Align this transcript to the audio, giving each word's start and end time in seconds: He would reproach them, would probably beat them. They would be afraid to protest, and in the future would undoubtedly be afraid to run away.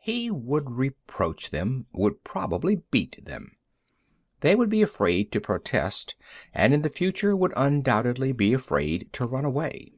He 0.00 0.32
would 0.32 0.72
reproach 0.72 1.50
them, 1.52 1.86
would 1.92 2.24
probably 2.24 2.82
beat 2.90 3.24
them. 3.24 3.56
They 4.40 4.56
would 4.56 4.68
be 4.68 4.82
afraid 4.82 5.30
to 5.30 5.40
protest, 5.40 6.16
and 6.52 6.74
in 6.74 6.82
the 6.82 6.90
future 6.90 7.36
would 7.36 7.52
undoubtedly 7.56 8.32
be 8.32 8.52
afraid 8.52 9.12
to 9.12 9.26
run 9.26 9.44
away. 9.44 9.92